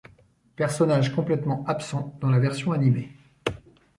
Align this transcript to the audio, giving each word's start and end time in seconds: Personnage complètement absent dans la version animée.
Personnage 0.55 1.13
complètement 1.15 1.63
absent 1.67 2.17
dans 2.21 2.31
la 2.31 2.39
version 2.39 2.71
animée. 2.71 3.11